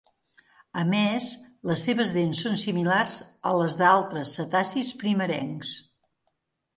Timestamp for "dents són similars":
2.15-3.17